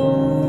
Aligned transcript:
you. 0.00 0.39